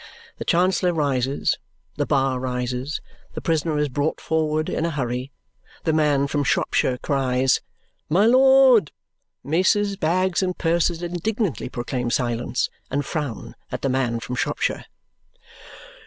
[0.39, 1.59] The Chancellor rises;
[1.95, 3.01] the bar rises;
[3.35, 5.31] the prisoner is brought forward in a hurry;
[5.83, 7.61] the man from Shropshire cries,
[8.09, 8.91] "My lord!"
[9.43, 14.85] Maces, bags, and purses indignantly proclaim silence and frown at the man from Shropshire.